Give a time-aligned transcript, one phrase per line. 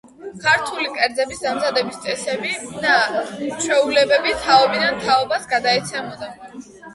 [0.43, 2.53] ქართული კერძების დამზადების წესები
[2.85, 6.33] და ჩვეულებები თაობიდან თაობას გადაეცემოდა.